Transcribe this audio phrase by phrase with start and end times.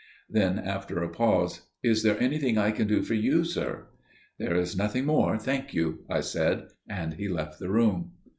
[0.27, 3.85] Then, after a pause, "Is there anything I can do for you, sir?"
[4.39, 8.13] "There is nothing more, thank you," I said, and he left the room.